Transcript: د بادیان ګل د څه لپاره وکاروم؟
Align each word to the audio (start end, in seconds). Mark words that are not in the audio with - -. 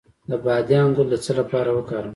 د 0.29 0.31
بادیان 0.43 0.87
ګل 0.95 1.07
د 1.11 1.15
څه 1.25 1.31
لپاره 1.39 1.69
وکاروم؟ 1.77 2.09